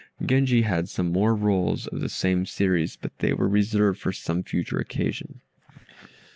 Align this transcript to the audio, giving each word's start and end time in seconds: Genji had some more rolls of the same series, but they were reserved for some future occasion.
Genji 0.25 0.63
had 0.63 0.89
some 0.89 1.11
more 1.11 1.35
rolls 1.35 1.85
of 1.85 1.99
the 2.01 2.09
same 2.09 2.43
series, 2.47 2.95
but 2.99 3.15
they 3.19 3.33
were 3.33 3.47
reserved 3.47 3.99
for 4.01 4.11
some 4.11 4.41
future 4.41 4.79
occasion. 4.79 5.41